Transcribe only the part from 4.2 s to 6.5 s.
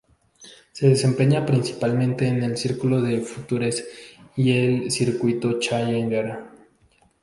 y el circuito Challenger.